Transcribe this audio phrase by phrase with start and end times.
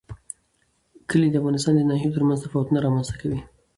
[1.09, 3.39] کلي د افغانستان د ناحیو ترمنځ تفاوتونه رامنځ ته کوي.